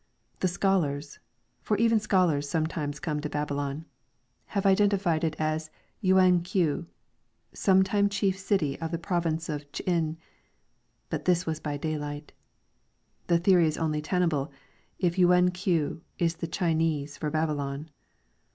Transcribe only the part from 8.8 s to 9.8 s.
of the province of